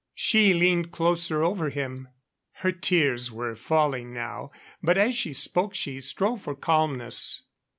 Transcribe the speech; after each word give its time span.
She 0.15 0.55
leaned 0.55 0.91
closer 0.91 1.43
over 1.43 1.69
him. 1.69 2.07
Her 2.53 2.71
tears 2.71 3.31
were 3.31 3.55
falling 3.55 4.11
now, 4.11 4.49
but 4.81 4.97
as 4.97 5.13
she 5.13 5.31
spoke 5.31 5.75
she 5.75 5.99
strove 6.01 6.41
for 6.41 6.55
calmness. 6.55 7.43